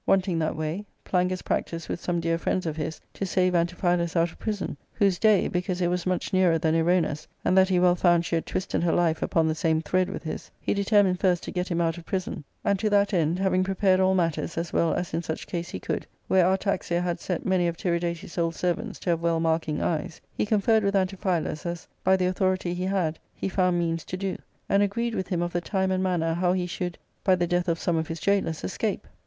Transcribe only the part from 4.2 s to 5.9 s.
of prison, y whose day, because it